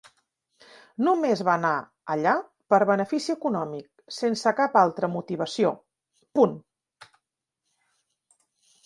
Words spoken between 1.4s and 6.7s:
va anar allà per benefici econòmic, sense cap altra motivació, punt.